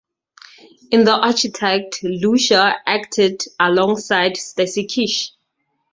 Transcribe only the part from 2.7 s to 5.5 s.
acted alongside Stacy Keach.